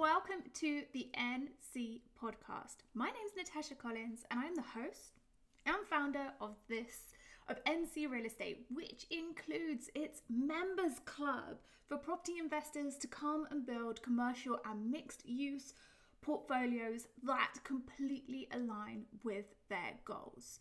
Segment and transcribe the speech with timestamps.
[0.00, 2.76] welcome to the NC podcast.
[2.94, 5.18] My name is Natasha Collins, and I'm the host
[5.66, 7.12] and founder of this
[7.50, 13.66] of NC Real Estate, which includes its members club for property investors to come and
[13.66, 15.74] build commercial and mixed use
[16.22, 20.60] portfolios that completely align with their goals.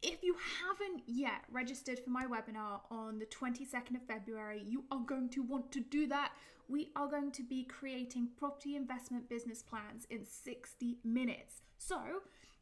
[0.00, 5.00] If you haven't yet registered for my webinar on the 22nd of February, you are
[5.00, 6.30] going to want to do that.
[6.68, 11.62] We are going to be creating property investment business plans in 60 minutes.
[11.78, 12.00] So,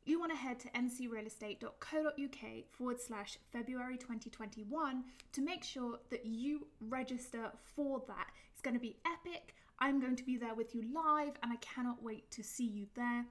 [0.05, 6.67] you want to head to ncrealestate.co.uk forward slash February 2021 to make sure that you
[6.81, 8.27] register for that.
[8.53, 9.55] It's going to be epic.
[9.79, 12.87] I'm going to be there with you live, and I cannot wait to see you
[12.95, 13.25] there.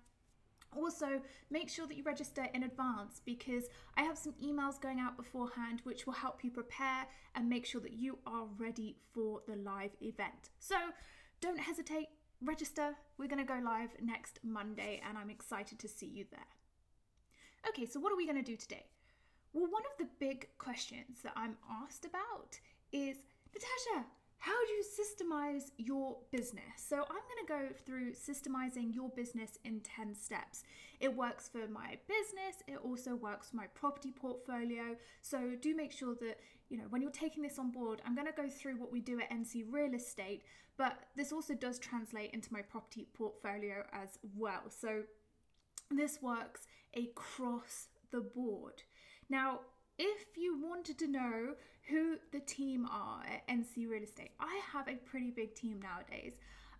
[0.77, 3.65] Also, make sure that you register in advance because
[3.97, 7.05] I have some emails going out beforehand which will help you prepare
[7.35, 10.49] and make sure that you are ready for the live event.
[10.59, 10.75] So,
[11.41, 12.07] don't hesitate,
[12.41, 12.95] register.
[13.17, 16.39] We're going to go live next Monday and I'm excited to see you there.
[17.69, 18.85] Okay, so what are we going to do today?
[19.53, 22.59] Well, one of the big questions that I'm asked about
[22.91, 23.17] is
[23.53, 24.07] Natasha,
[24.43, 26.63] how do you systemize your business?
[26.75, 30.63] So, I'm going to go through systemizing your business in 10 steps.
[30.99, 34.97] It works for my business, it also works for my property portfolio.
[35.21, 38.27] So, do make sure that, you know, when you're taking this on board, I'm going
[38.27, 40.43] to go through what we do at NC Real Estate,
[40.77, 44.63] but this also does translate into my property portfolio as well.
[44.67, 45.03] So,
[45.89, 48.83] this works across the board.
[49.29, 49.61] Now,
[49.97, 51.53] if you wanted to know
[51.89, 56.33] who the team are at NC Real Estate, I have a pretty big team nowadays.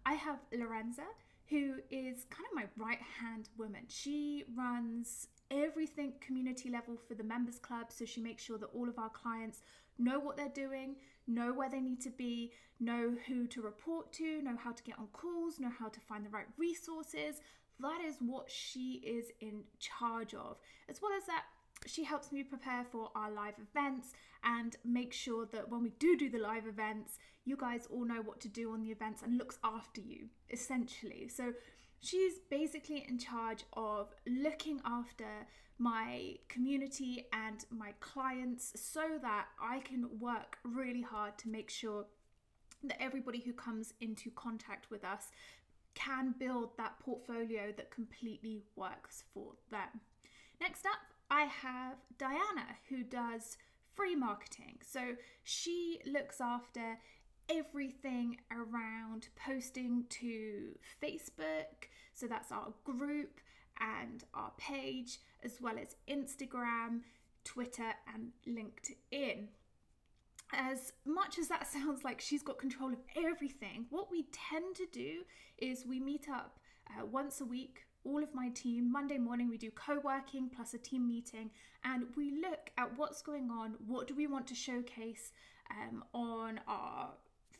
[0.05, 1.05] I have Lorenza,
[1.49, 3.83] who is kind of my right hand woman.
[3.87, 8.89] She runs everything community level for the members club so she makes sure that all
[8.89, 9.61] of our clients
[9.99, 10.95] know what they're doing
[11.27, 14.97] know where they need to be know who to report to know how to get
[14.97, 17.41] on calls know how to find the right resources
[17.79, 20.57] that is what she is in charge of
[20.89, 21.43] as well as that
[21.87, 24.13] she helps me prepare for our live events
[24.43, 28.21] and make sure that when we do do the live events, you guys all know
[28.21, 31.27] what to do on the events and looks after you, essentially.
[31.27, 31.53] So
[31.99, 35.27] she's basically in charge of looking after
[35.79, 42.05] my community and my clients so that I can work really hard to make sure
[42.83, 45.31] that everybody who comes into contact with us
[45.95, 50.01] can build that portfolio that completely works for them.
[50.59, 53.57] Next up, I have Diana who does
[53.95, 54.77] free marketing.
[54.87, 56.99] So she looks after
[57.49, 61.89] everything around posting to Facebook.
[62.13, 63.41] So that's our group
[63.79, 67.01] and our page, as well as Instagram,
[67.43, 69.47] Twitter, and LinkedIn.
[70.53, 74.85] As much as that sounds like she's got control of everything, what we tend to
[74.91, 75.23] do
[75.57, 76.59] is we meet up
[76.91, 78.91] uh, once a week all of my team.
[78.91, 81.49] Monday morning, we do co working plus a team meeting,
[81.83, 85.31] and we look at what's going on, what do we want to showcase
[85.71, 87.09] um, on our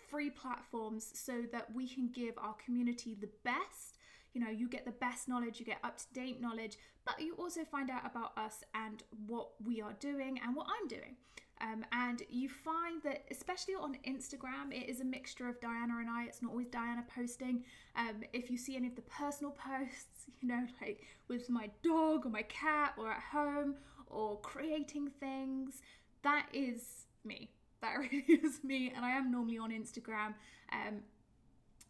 [0.10, 3.98] free platforms so that we can give our community the best.
[4.34, 7.36] You know, you get the best knowledge, you get up to date knowledge, but you
[7.36, 11.16] also find out about us and what we are doing and what I'm doing.
[11.64, 16.10] Um, and you find that, especially on Instagram, it is a mixture of Diana and
[16.10, 16.26] I.
[16.26, 17.64] It's not always Diana posting.
[17.96, 22.26] Um, if you see any of the personal posts, you know, like with my dog
[22.26, 23.76] or my cat or at home
[24.08, 25.82] or creating things,
[26.24, 27.50] that is me.
[27.82, 28.92] That really is me.
[28.94, 30.34] And I am normally on Instagram.
[30.74, 31.00] Um,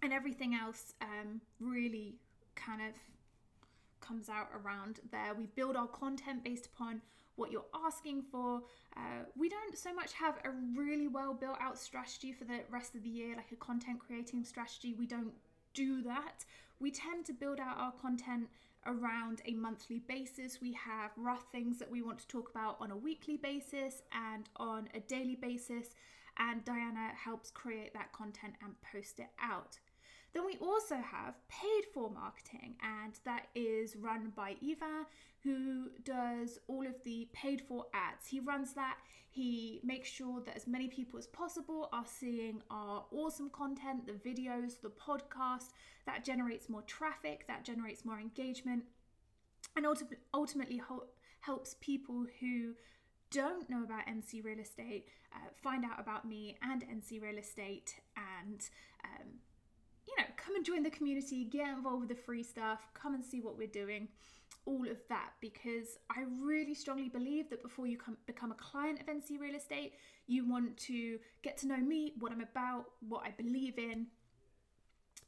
[0.03, 2.17] and everything else um, really
[2.55, 2.93] kind of
[4.01, 5.33] comes out around there.
[5.35, 7.01] We build our content based upon
[7.35, 8.61] what you're asking for.
[8.95, 12.95] Uh, we don't so much have a really well built out strategy for the rest
[12.95, 14.95] of the year, like a content creating strategy.
[14.97, 15.33] We don't
[15.73, 16.45] do that.
[16.79, 18.47] We tend to build out our content
[18.85, 20.59] around a monthly basis.
[20.61, 24.49] We have rough things that we want to talk about on a weekly basis and
[24.57, 25.95] on a daily basis,
[26.37, 29.79] and Diana helps create that content and post it out.
[30.33, 35.05] Then we also have paid for marketing, and that is run by Evan,
[35.43, 38.27] who does all of the paid for ads.
[38.27, 38.97] He runs that,
[39.29, 44.13] he makes sure that as many people as possible are seeing our awesome content, the
[44.13, 45.69] videos, the podcast.
[46.05, 48.83] That generates more traffic, that generates more engagement,
[49.75, 49.85] and
[50.33, 50.81] ultimately
[51.41, 52.73] helps people who
[53.31, 57.95] don't know about NC Real Estate uh, find out about me and NC Real Estate
[58.15, 58.69] and
[59.03, 59.27] um,
[60.07, 63.23] you know, come and join the community, get involved with the free stuff, come and
[63.23, 64.07] see what we're doing,
[64.65, 65.31] all of that.
[65.41, 69.55] Because I really strongly believe that before you come, become a client of NC Real
[69.55, 69.93] Estate,
[70.27, 74.07] you want to get to know me, what I'm about, what I believe in.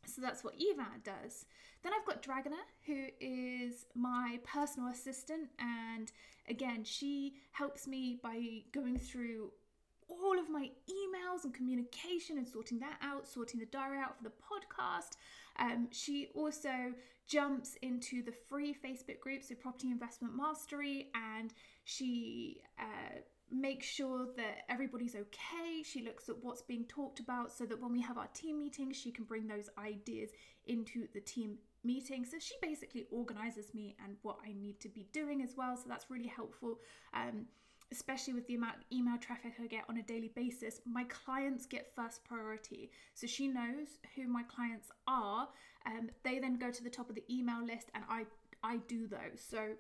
[0.08, 1.46] So that's what Evan does.
[1.84, 5.50] Then I've got Dragana, who is my personal assistant.
[5.60, 6.12] And
[6.48, 9.52] again, she helps me by going through
[10.08, 14.24] all of my emails and communication and sorting that out, sorting the diary out for
[14.24, 15.18] the podcast.
[15.58, 16.94] Um, she also
[17.28, 21.54] jumps into the free Facebook group, so Property Investment Mastery, and
[21.86, 23.20] she uh,
[23.52, 25.84] makes sure that everybody's okay.
[25.84, 28.98] She looks at what's being talked about so that when we have our team meetings,
[28.98, 30.30] she can bring those ideas
[30.68, 32.26] into the team meeting.
[32.26, 35.78] So she basically organizes me and what I need to be doing as well.
[35.78, 36.80] So that's really helpful.
[37.14, 37.46] Um,
[37.92, 41.66] especially with the amount of email traffic I get on a daily basis, my clients
[41.66, 42.92] get first priority.
[43.14, 45.48] So she knows who my clients are.
[45.86, 48.26] Um, they then go to the top of the email list, and I
[48.64, 49.40] I do those.
[49.48, 49.74] So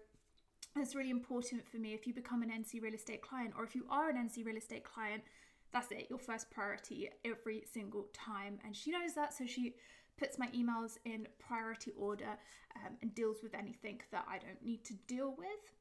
[0.75, 1.93] that's really important for me.
[1.93, 4.57] If you become an NC real estate client, or if you are an NC real
[4.57, 5.23] estate client,
[5.71, 6.07] that's it.
[6.09, 9.33] Your first priority every single time, and she knows that.
[9.33, 9.75] So she
[10.17, 12.37] puts my emails in priority order
[12.75, 15.73] um, and deals with anything that I don't need to deal with.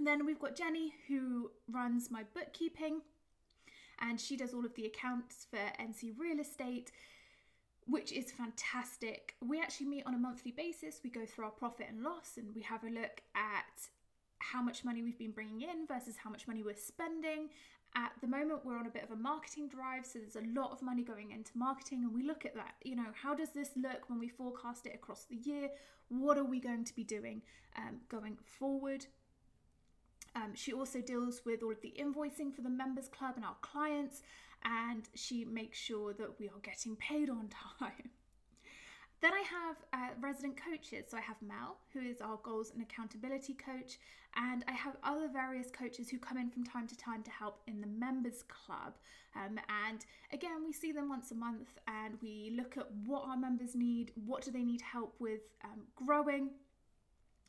[0.00, 3.02] Then we've got Jenny who runs my bookkeeping
[4.00, 6.92] and she does all of the accounts for NC Real Estate,
[7.86, 9.34] which is fantastic.
[9.44, 11.00] We actually meet on a monthly basis.
[11.02, 13.88] We go through our profit and loss and we have a look at
[14.38, 17.50] how much money we've been bringing in versus how much money we're spending.
[17.96, 20.72] At the moment, we're on a bit of a marketing drive, so there's a lot
[20.72, 22.74] of money going into marketing, and we look at that.
[22.82, 25.70] You know, how does this look when we forecast it across the year?
[26.08, 27.40] What are we going to be doing
[27.76, 29.06] um, going forward?
[30.38, 33.56] Um, she also deals with all of the invoicing for the members club and our
[33.60, 34.22] clients,
[34.64, 37.48] and she makes sure that we are getting paid on
[37.78, 38.10] time.
[39.20, 41.06] Then I have uh, resident coaches.
[41.10, 43.98] So I have Mel, who is our goals and accountability coach,
[44.36, 47.60] and I have other various coaches who come in from time to time to help
[47.66, 48.94] in the members club.
[49.34, 49.58] Um,
[49.88, 53.74] and again, we see them once a month and we look at what our members
[53.74, 56.50] need, what do they need help with um, growing,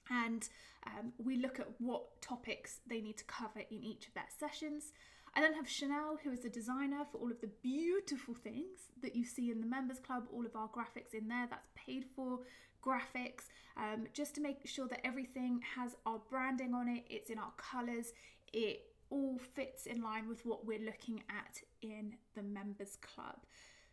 [0.10, 0.48] and
[0.86, 4.92] um, we look at what topics they need to cover in each of their sessions.
[5.36, 9.16] I then have Chanel, who is the designer for all of the beautiful things that
[9.16, 12.40] you see in the members club, all of our graphics in there, that's paid for
[12.84, 17.38] graphics, um, just to make sure that everything has our branding on it, it's in
[17.38, 18.14] our colours,
[18.54, 23.38] it all fits in line with what we're looking at in the members club.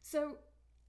[0.02, 0.38] So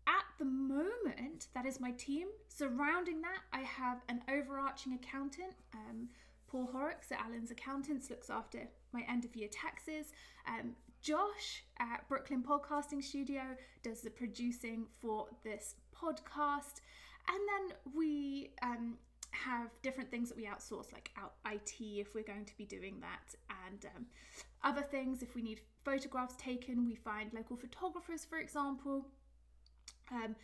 [0.07, 2.27] at the moment, that is my team.
[2.47, 5.53] Surrounding that, I have an overarching accountant.
[5.73, 6.09] Um,
[6.47, 8.59] Paul Horrocks at Allen's Accountants looks after
[8.93, 10.07] my end of year taxes.
[10.47, 13.41] Um, Josh at Brooklyn Podcasting Studio
[13.83, 16.81] does the producing for this podcast.
[17.27, 18.97] And then we um,
[19.31, 23.01] have different things that we outsource, like out IT if we're going to be doing
[23.01, 23.35] that,
[23.67, 24.05] and um,
[24.63, 26.85] other things if we need photographs taken.
[26.85, 29.07] We find local photographers, for example.
[30.11, 30.35] Um,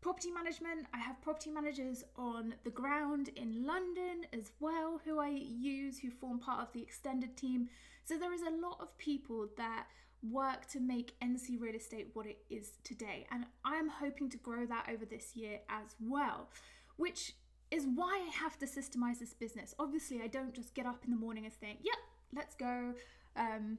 [0.00, 5.30] property management, I have property managers on the ground in London as well who I
[5.30, 7.68] use, who form part of the extended team.
[8.04, 9.86] So there is a lot of people that
[10.30, 13.26] work to make NC real estate what it is today.
[13.30, 16.48] And I am hoping to grow that over this year as well,
[16.96, 17.34] which
[17.70, 19.74] is why I have to systemize this business.
[19.78, 21.96] Obviously, I don't just get up in the morning and think, yep,
[22.34, 22.94] let's go.
[23.36, 23.78] Um,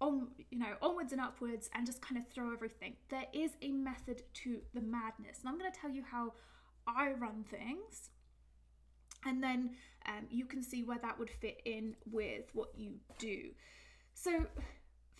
[0.00, 2.94] on you know onwards and upwards and just kind of throw everything.
[3.08, 5.38] There is a method to the madness.
[5.40, 6.32] And i'm going to tell you how
[6.86, 8.10] i run things.
[9.24, 9.70] And then
[10.06, 13.50] um, you can see where that would fit in with what you do.
[14.14, 14.30] So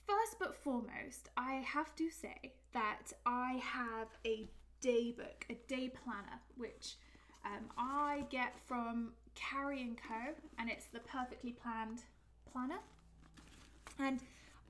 [0.06, 4.48] first but foremost i have to say that i have a
[4.80, 6.94] day book a day planner which
[7.44, 10.34] um, i get from carrie and co.
[10.58, 12.02] And it's the perfectly planned
[12.50, 12.80] planner.
[13.98, 14.20] And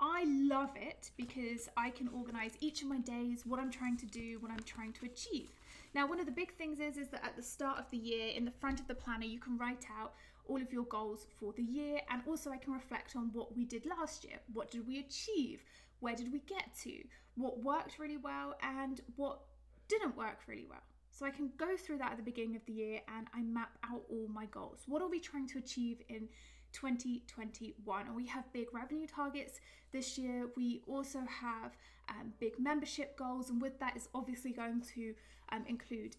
[0.01, 4.07] I love it because I can organize each of my days, what I'm trying to
[4.07, 5.51] do, what I'm trying to achieve.
[5.95, 8.29] Now, one of the big things is is that at the start of the year,
[8.37, 10.13] in the front of the planner, you can write out
[10.49, 13.65] all of your goals for the year, and also I can reflect on what we
[13.65, 14.37] did last year.
[14.53, 15.65] What did we achieve?
[16.01, 17.03] Where did we get to?
[17.37, 19.41] What worked really well and what
[19.89, 20.83] didn't work really well.
[21.11, 23.79] So I can go through that at the beginning of the year and I map
[23.91, 24.83] out all my goals.
[24.87, 26.29] What are we trying to achieve in
[26.77, 28.07] 2021.
[28.07, 29.61] And we have big revenue targets
[29.93, 30.49] this year.
[30.57, 31.77] We also have
[32.09, 35.15] um, big membership goals, and with that is obviously going to
[35.53, 36.17] um, include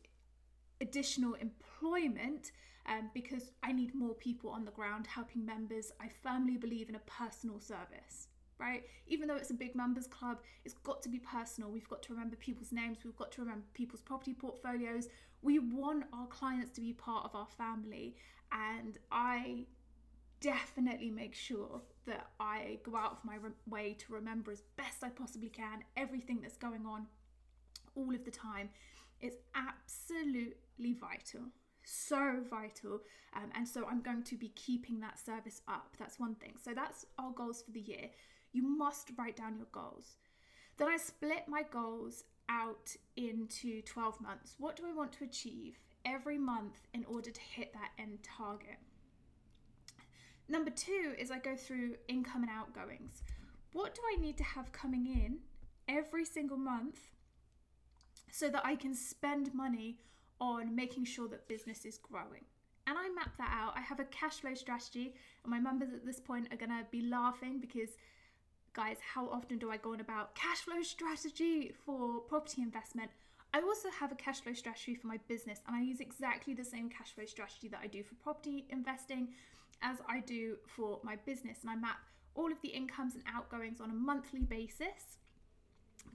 [0.81, 2.51] additional employment
[2.87, 5.91] um, because I need more people on the ground helping members.
[5.99, 8.27] I firmly believe in a personal service.
[8.59, 11.69] Right, even though it's a big members club, it's got to be personal.
[11.69, 15.09] We've got to remember people's names, we've got to remember people's property portfolios.
[15.43, 18.15] We want our clients to be part of our family,
[18.51, 19.67] and I
[20.39, 25.03] definitely make sure that I go out of my re- way to remember as best
[25.03, 27.07] I possibly can everything that's going on
[27.95, 28.69] all of the time
[29.19, 31.41] It's absolutely vital.
[31.83, 33.01] So vital.
[33.35, 35.95] Um, and so I'm going to be keeping that service up.
[35.97, 36.53] That's one thing.
[36.63, 38.09] So that's our goals for the year.
[38.51, 40.17] You must write down your goals.
[40.77, 44.55] Then I split my goals out into 12 months.
[44.59, 48.77] What do I want to achieve every month in order to hit that end target?
[50.49, 53.21] Number two is I go through income and outgoings.
[53.73, 55.39] What do I need to have coming in
[55.87, 56.99] every single month
[58.31, 59.97] so that I can spend money
[60.39, 62.45] on making sure that business is growing?
[62.85, 63.73] And I map that out.
[63.75, 65.13] I have a cash flow strategy,
[65.43, 67.89] and my members at this point are to be laughing because
[68.73, 73.11] guys, how often do I go on about cash flow strategy for property investment?
[73.53, 76.63] I also have a cash flow strategy for my business, and I use exactly the
[76.63, 79.29] same cash flow strategy that I do for property investing
[79.81, 81.59] as I do for my business.
[81.61, 81.97] And I map
[82.35, 85.17] all of the incomes and outgoings on a monthly basis.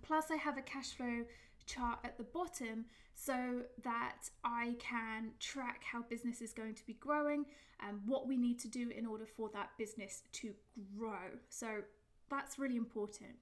[0.03, 1.25] Plus, I have a cash flow
[1.67, 6.95] chart at the bottom so that I can track how business is going to be
[6.95, 7.45] growing
[7.87, 10.55] and what we need to do in order for that business to
[10.97, 11.39] grow.
[11.49, 11.83] So
[12.31, 13.37] that's really important.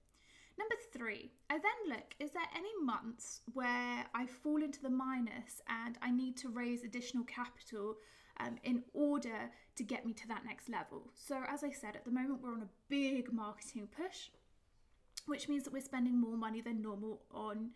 [0.58, 5.62] Number three, I then look is there any months where I fall into the minus
[5.68, 7.96] and I need to raise additional capital
[8.44, 11.10] um, in order to get me to that next level?
[11.14, 14.28] So, as I said, at the moment we're on a big marketing push,
[15.26, 17.70] which means that we're spending more money than normal on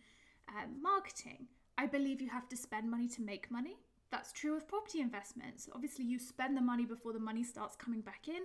[0.48, 1.46] um, marketing.
[1.76, 3.76] I believe you have to spend money to make money.
[4.10, 5.68] That's true of property investments.
[5.74, 8.42] Obviously, you spend the money before the money starts coming back in.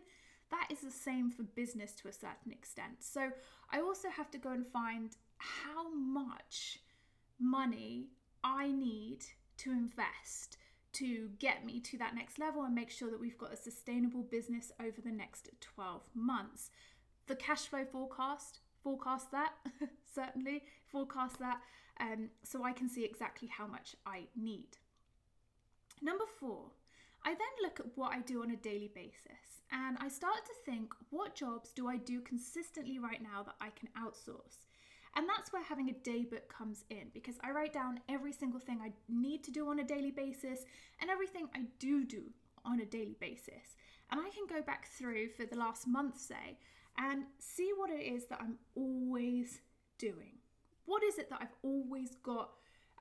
[0.50, 3.02] That is the same for business to a certain extent.
[3.02, 3.30] So
[3.72, 6.80] I also have to go and find how much
[7.40, 8.08] money
[8.44, 9.26] I need
[9.58, 10.58] to invest
[10.94, 14.24] to get me to that next level and make sure that we've got a sustainable
[14.24, 16.72] business over the next 12 months.
[17.28, 19.54] The cash flow forecast, forecast that,
[20.14, 21.62] certainly, forecast that,
[22.00, 24.78] um, so I can see exactly how much I need.
[26.02, 26.72] Number four,
[27.26, 30.72] I then look at what I do on a daily basis and I start to
[30.72, 34.66] think what jobs do I do consistently right now that I can outsource?
[35.16, 38.60] And that's where having a day book comes in because I write down every single
[38.60, 40.66] thing I need to do on a daily basis
[41.02, 42.24] and everything I do do
[42.64, 43.76] on a daily basis.
[44.12, 46.58] And I can go back through for the last month, say,
[46.98, 49.62] and see what it is that I'm always
[49.98, 50.38] doing.
[50.86, 52.52] What is it that I've always got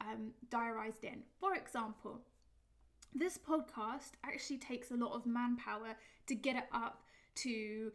[0.00, 1.22] um, diarized in?
[1.40, 2.20] For example,
[3.14, 5.96] this podcast actually takes a lot of manpower
[6.26, 7.02] to get it up
[7.36, 7.90] to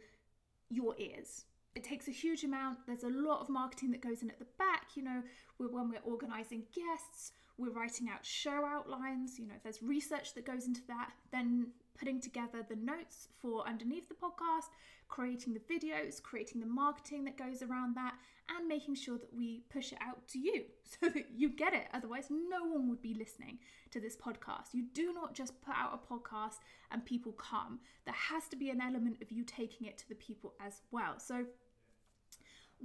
[0.68, 1.44] your ears.
[1.74, 2.78] It takes a huge amount.
[2.86, 4.90] There's a lot of marketing that goes in at the back.
[4.94, 5.22] You know,
[5.58, 9.38] when we're organizing guests, we're writing out show outlines.
[9.38, 11.10] You know, there's research that goes into that.
[11.32, 14.70] Then putting together the notes for underneath the podcast,
[15.08, 18.14] creating the videos, creating the marketing that goes around that,
[18.48, 21.86] and making sure that we push it out to you so that you get it.
[21.92, 23.58] Otherwise, no one would be listening
[23.90, 24.72] to this podcast.
[24.72, 26.58] You do not just put out a podcast
[26.90, 27.80] and people come.
[28.04, 31.18] There has to be an element of you taking it to the people as well.
[31.18, 31.46] So,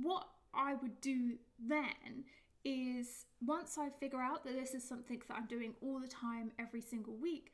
[0.01, 2.25] what I would do then
[2.65, 6.51] is once I figure out that this is something that I'm doing all the time,
[6.59, 7.53] every single week,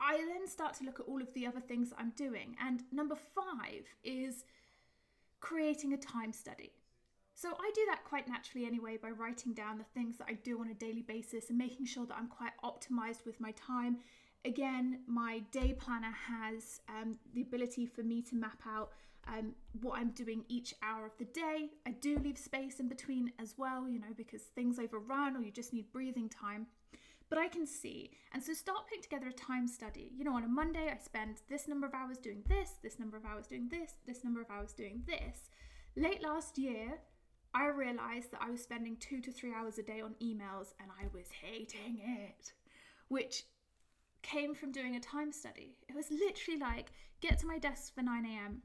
[0.00, 2.56] I then start to look at all of the other things that I'm doing.
[2.60, 4.44] And number five is
[5.40, 6.72] creating a time study.
[7.34, 10.60] So I do that quite naturally anyway by writing down the things that I do
[10.60, 13.98] on a daily basis and making sure that I'm quite optimized with my time.
[14.44, 18.90] Again, my day planner has um, the ability for me to map out
[19.26, 21.70] um, what I'm doing each hour of the day.
[21.86, 25.50] I do leave space in between as well, you know, because things overrun or you
[25.50, 26.66] just need breathing time
[27.32, 28.10] but I can see.
[28.34, 30.10] And so start putting together a time study.
[30.14, 33.16] You know, on a Monday, I spend this number of hours doing this, this number
[33.16, 35.48] of hours doing this, this number of hours doing this.
[35.96, 36.98] Late last year,
[37.54, 40.90] I realized that I was spending two to three hours a day on emails and
[40.90, 42.52] I was hating it,
[43.08, 43.44] which
[44.20, 45.78] came from doing a time study.
[45.88, 48.60] It was literally like get to my desk for 9 a.m.,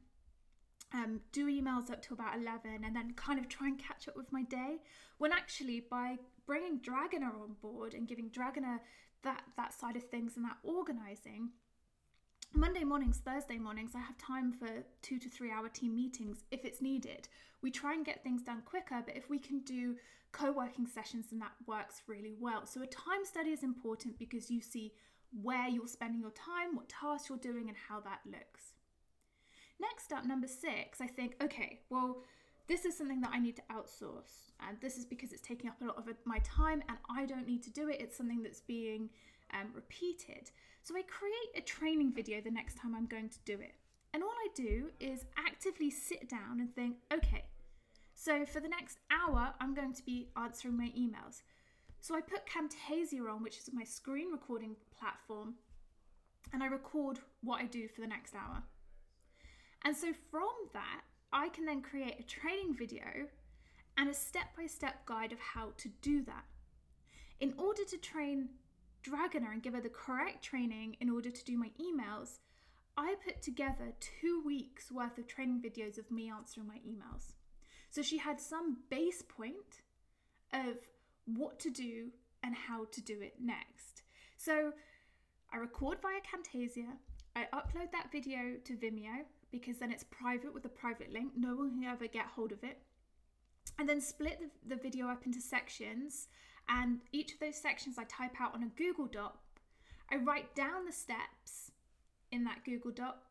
[0.93, 4.15] um, do emails up to about 11, and then kind of try and catch up
[4.15, 4.77] with my day.
[5.17, 8.79] When actually, by bringing Dragana on board and giving Dragana
[9.23, 11.49] that that side of things and that organizing.
[12.53, 14.69] Monday mornings, Thursday mornings, I have time for
[15.01, 17.27] two to three hour team meetings if it's needed.
[17.61, 19.95] We try and get things done quicker, but if we can do
[20.31, 22.65] co working sessions, then that works really well.
[22.65, 24.93] So, a time study is important because you see
[25.41, 28.73] where you're spending your time, what tasks you're doing, and how that looks.
[29.79, 32.23] Next up, number six, I think, okay, well,
[32.67, 34.51] this is something that I need to outsource.
[34.67, 37.47] And this is because it's taking up a lot of my time and I don't
[37.47, 38.01] need to do it.
[38.01, 39.09] It's something that's being
[39.53, 40.51] um, repeated.
[40.81, 43.75] So I create a training video the next time I'm going to do it.
[44.13, 47.45] And all I do is actively sit down and think, okay,
[48.13, 51.43] so for the next hour, I'm going to be answering my emails.
[51.99, 55.55] So I put Camtasia on, which is my screen recording platform,
[56.51, 58.63] and I record what I do for the next hour.
[59.83, 63.27] And so from that, I can then create a training video
[63.97, 66.45] and a step by step guide of how to do that.
[67.39, 68.49] In order to train
[69.03, 72.39] Dragana and give her the correct training in order to do my emails,
[72.97, 77.33] I put together two weeks worth of training videos of me answering my emails.
[77.89, 79.81] So she had some base point
[80.51, 80.77] of
[81.25, 82.09] what to do
[82.43, 84.03] and how to do it next.
[84.37, 84.71] So
[85.51, 86.97] I record via Camtasia,
[87.35, 91.55] I upload that video to Vimeo because then it's private with a private link, no
[91.55, 92.79] one can ever get hold of it.
[93.79, 96.27] And then split the, the video up into sections,
[96.69, 99.37] and each of those sections I type out on a Google Doc.
[100.11, 101.71] I write down the steps
[102.31, 103.23] in that Google Doc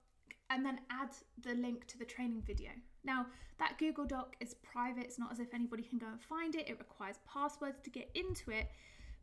[0.50, 1.11] and then add
[1.42, 2.70] the link to the training video.
[3.04, 3.26] Now,
[3.58, 6.68] that Google Doc is private, it's not as if anybody can go and find it,
[6.68, 8.68] it requires passwords to get into it,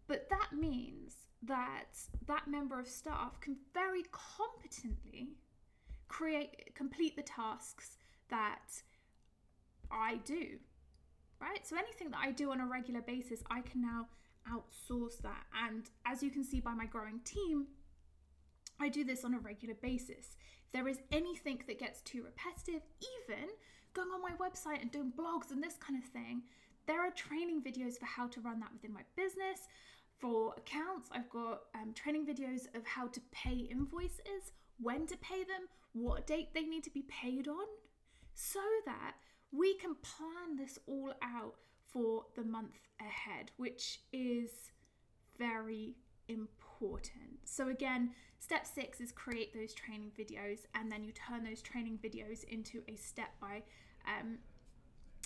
[0.07, 1.97] but that means that
[2.27, 5.29] that member of staff can very competently
[6.13, 7.97] create complete the tasks
[8.29, 8.83] that
[9.91, 10.59] I do.
[11.41, 11.65] Right?
[11.67, 14.07] So anything that I do on a regular basis, I can now
[14.49, 15.43] outsource that.
[15.67, 17.67] And as you can see by my growing team,
[18.79, 20.37] I do this on a regular basis.
[20.65, 22.81] If there is anything that gets too repetitive,
[23.19, 23.49] even
[23.93, 26.43] going on my website and doing blogs and this kind of thing,
[26.87, 29.67] there are training videos for how to run that within my business.
[30.19, 35.43] For accounts, I've got um, training videos of how to pay invoices, when to pay
[35.43, 37.65] them, what date they need to be paid on,
[38.33, 39.13] so that
[39.51, 41.55] we can plan this all out
[41.87, 44.49] for the month ahead, which is
[45.37, 45.95] very
[46.27, 47.39] important.
[47.45, 51.99] So, again, step six is create those training videos, and then you turn those training
[52.03, 53.63] videos into a step by
[54.07, 54.39] um,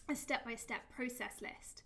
[0.10, 1.84] a step by step process list.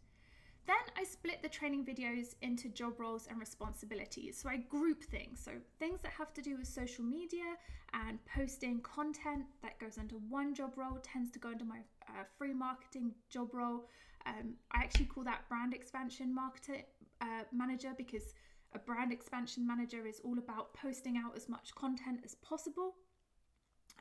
[0.68, 4.38] Then I split the training videos into job roles and responsibilities.
[4.38, 5.42] So I group things.
[5.44, 7.58] So things that have to do with social media
[7.94, 12.24] and posting content that goes under one job role tends to go under my uh,
[12.38, 13.86] free marketing job role.
[14.26, 16.84] Um, I actually call that brand expansion marketer
[17.22, 18.34] uh, manager because
[18.74, 22.96] a brand expansion manager is all about posting out as much content as possible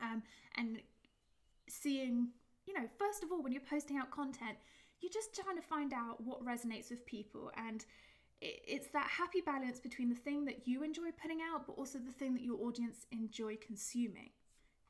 [0.00, 0.22] um,
[0.56, 0.80] and
[1.68, 2.28] seeing,
[2.66, 4.56] you know, first of all, when you're posting out content,
[5.00, 7.84] you're just trying to find out what resonates with people and
[8.42, 12.12] it's that happy balance between the thing that you enjoy putting out but also the
[12.12, 14.30] thing that your audience enjoy consuming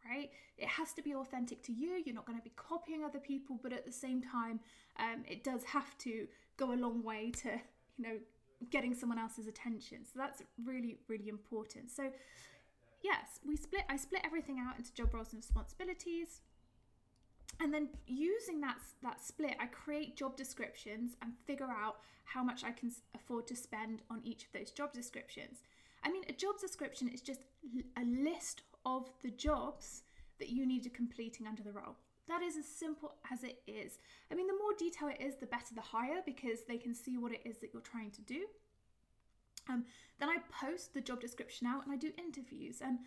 [0.09, 0.31] right?
[0.57, 3.59] It has to be authentic to you you're not going to be copying other people
[3.63, 4.61] but at the same time
[4.99, 7.49] um, it does have to go a long way to
[7.97, 8.19] you know
[8.71, 10.05] getting someone else's attention.
[10.05, 11.91] So that's really really important.
[11.91, 12.11] So
[13.03, 16.43] yes we split i split everything out into job roles and responsibilities
[17.61, 22.65] and then using that that split i create job descriptions and figure out how much
[22.65, 25.59] i can afford to spend on each of those job descriptions.
[26.03, 27.41] I mean a job description is just
[27.97, 30.03] a list of the jobs
[30.39, 31.97] that you need to completing under the role.
[32.29, 33.99] That is as simple as it is.
[34.31, 37.19] I mean the more detail it is the better the higher because they can see
[37.19, 38.47] what it is that you're trying to do.
[39.69, 39.85] Um,
[40.19, 42.81] then i post the job description out and i do interviews.
[42.81, 42.99] And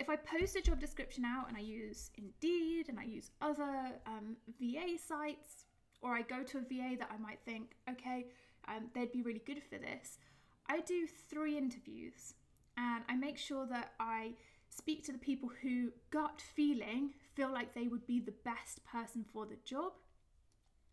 [0.00, 3.92] if I post a job description out and I use Indeed and I use other
[4.06, 5.66] um, VA sites,
[6.00, 8.26] or I go to a VA that I might think, okay,
[8.66, 10.18] um, they'd be really good for this,
[10.66, 12.34] I do three interviews
[12.78, 14.32] and I make sure that I
[14.70, 19.24] speak to the people who, gut feeling, feel like they would be the best person
[19.30, 19.92] for the job.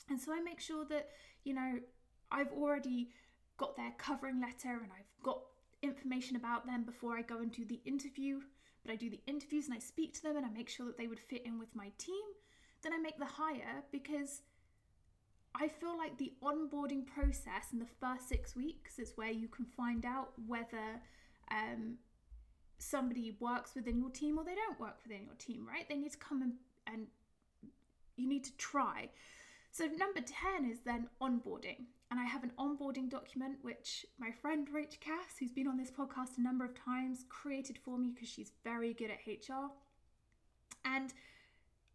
[0.10, 1.10] And so I make sure that,
[1.46, 1.80] you know,
[2.30, 3.12] I've already
[3.56, 5.40] got their covering letter and I've got
[5.82, 8.42] information about them before I go and do the interview
[8.88, 10.98] but I do the interviews and I speak to them and I make sure that
[10.98, 12.24] they would fit in with my team,
[12.82, 14.42] then I make the hire because
[15.54, 19.66] I feel like the onboarding process in the first six weeks is where you can
[19.66, 21.02] find out whether
[21.52, 21.98] um,
[22.78, 25.88] somebody works within your team or they don't work within your team, right?
[25.90, 26.54] They need to come and,
[26.86, 27.08] and
[28.16, 29.10] you need to try.
[29.72, 31.86] So, number 10 is then onboarding.
[32.10, 35.92] And I have an onboarding document which my friend Rach Cass, who's been on this
[35.92, 39.72] podcast a number of times, created for me because she's very good at HR.
[40.86, 41.14] And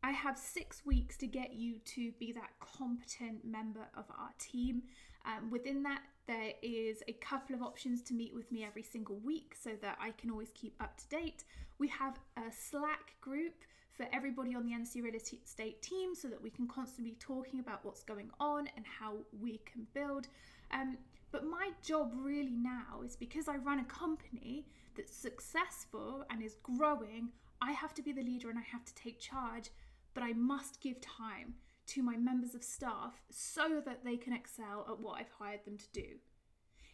[0.02, 4.82] I have six weeks to get you to be that competent member of our team.
[5.24, 9.16] Um, within that, there is a couple of options to meet with me every single
[9.16, 11.44] week so that I can always keep up to date.
[11.78, 13.54] We have a Slack group
[14.02, 17.60] for everybody on the NC Real Estate team so that we can constantly be talking
[17.60, 20.26] about what's going on and how we can build.
[20.72, 20.96] Um,
[21.30, 26.56] but my job really now is because I run a company that's successful and is
[26.64, 27.28] growing,
[27.60, 29.70] I have to be the leader and I have to take charge,
[30.14, 31.54] but I must give time
[31.88, 35.78] to my members of staff so that they can excel at what I've hired them
[35.78, 36.06] to do.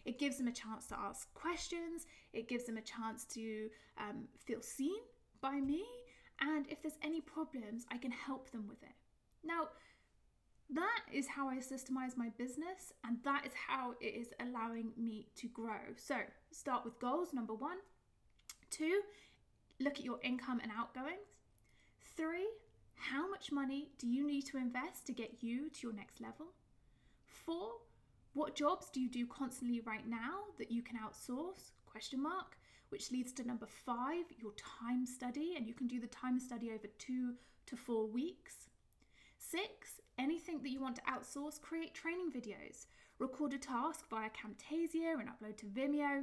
[0.05, 3.69] It gives them a chance to ask questions, it gives them a chance to
[3.99, 5.01] um, feel seen
[5.41, 5.85] by me,
[6.41, 8.95] and if there's any problems, I can help them with it.
[9.45, 9.69] Now,
[10.71, 15.29] that is how I systemize my business, and that is how it is allowing me
[15.37, 15.95] to grow.
[15.97, 16.17] So,
[16.51, 17.79] start with goals number one.
[18.71, 19.01] Two,
[19.81, 21.29] look at your income and outgoings.
[22.17, 22.49] Three,
[22.95, 26.49] how much money do you need to invest to get you to your next level?
[27.25, 27.73] Four,
[28.35, 31.73] what jobs do you do constantly right now that you can outsource?
[31.87, 32.57] Question mark.
[32.91, 36.71] Which leads to number five, your time study, and you can do the time study
[36.71, 37.35] over two
[37.67, 38.69] to four weeks.
[39.37, 42.87] Six, anything that you want to outsource, create training videos.
[43.19, 46.23] Record a task via Camtasia and upload to Vimeo.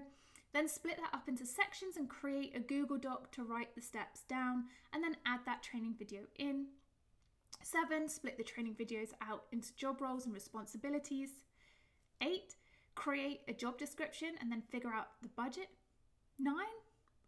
[0.54, 4.22] Then split that up into sections and create a Google Doc to write the steps
[4.22, 6.68] down and then add that training video in.
[7.62, 11.30] Seven, split the training videos out into job roles and responsibilities.
[12.22, 12.56] Eight,
[12.96, 15.68] create a job description and then figure out the budget.
[16.40, 16.78] Nine,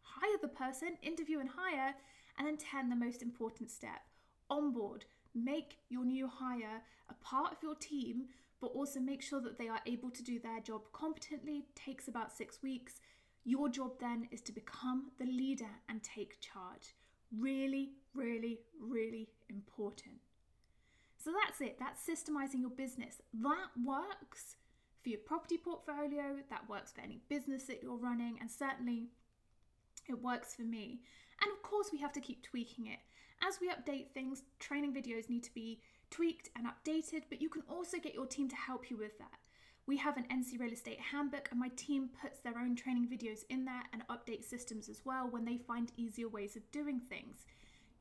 [0.02, 1.94] hire the person, interview and hire.
[2.38, 4.02] And then 10, the most important step
[4.50, 5.06] onboard.
[5.34, 8.26] Make your new hire a part of your team,
[8.60, 11.66] but also make sure that they are able to do their job competently.
[11.76, 13.00] Takes about six weeks.
[13.44, 16.96] Your job then is to become the leader and take charge.
[17.38, 20.16] Really, really, really important.
[21.18, 21.78] So that's it.
[21.80, 23.22] That's systemizing your business.
[23.34, 24.56] That works
[25.08, 29.08] for your property portfolio, that works for any business that you're running, and certainly
[30.10, 31.00] it works for me.
[31.42, 33.00] And of course, we have to keep tweaking it.
[33.42, 35.80] As we update things, training videos need to be
[36.12, 39.32] tweaked and updated, but you can also get your team to help you with that.
[39.86, 43.46] We have an NC Real Estate handbook, and my team puts their own training videos
[43.50, 47.46] in there and update systems as well when they find easier ways of doing things.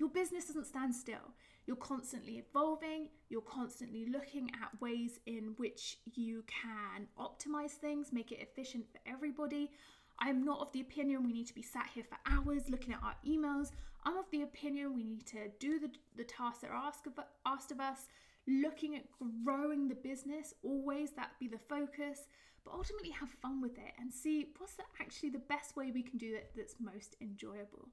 [0.00, 1.34] Your business doesn't stand still.
[1.66, 8.30] You're constantly evolving, you're constantly looking at ways in which you can optimize things, make
[8.30, 9.72] it efficient for everybody.
[10.20, 13.02] I'm not of the opinion we need to be sat here for hours looking at
[13.02, 13.72] our emails.
[14.04, 17.14] I'm of the opinion we need to do the, the tasks that are asked of,
[17.44, 18.06] asked of us,
[18.46, 19.04] looking at
[19.44, 22.28] growing the business, always that be the focus,
[22.64, 26.02] but ultimately have fun with it and see what's the, actually the best way we
[26.02, 27.88] can do it that's most enjoyable.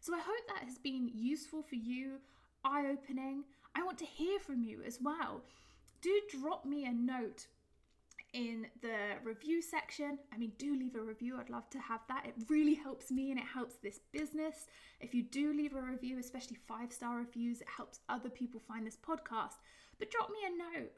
[0.00, 2.18] So I hope that has been useful for you,
[2.64, 3.44] eye opening.
[3.74, 5.42] I want to hear from you as well.
[6.02, 7.46] Do drop me a note
[8.32, 10.18] in the review section.
[10.32, 11.36] I mean, do leave a review.
[11.38, 12.26] I'd love to have that.
[12.26, 14.66] It really helps me and it helps this business.
[15.00, 18.86] If you do leave a review, especially five star reviews, it helps other people find
[18.86, 19.54] this podcast.
[19.98, 20.92] But drop me a note.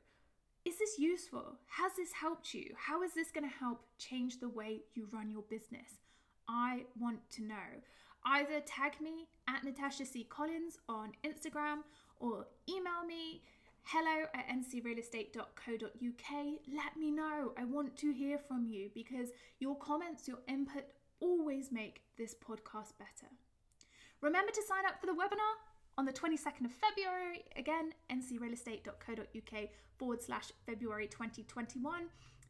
[0.64, 1.59] Is this useful?
[1.66, 2.75] Has this helped you?
[2.77, 5.98] How is this going to help change the way you run your business?
[6.48, 7.83] I want to know.
[8.25, 10.25] Either tag me at Natasha C.
[10.25, 11.79] Collins on Instagram
[12.21, 13.43] or email me
[13.85, 16.45] hello at ncrealestate.co.uk.
[16.75, 17.53] Let me know.
[17.59, 20.85] I want to hear from you because your comments, your input
[21.21, 23.31] always make this podcast better.
[24.21, 25.55] Remember to sign up for the webinar
[25.99, 27.45] on the 22nd of February.
[27.57, 32.05] Again, ncrealestate.co.uk forward slash February 2021.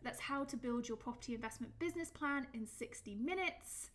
[0.04, 3.91] That's how to build your property investment business plan in 60 minutes.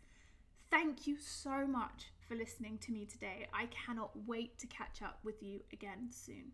[0.70, 3.48] Thank you so much for listening to me today.
[3.54, 6.52] I cannot wait to catch up with you again soon.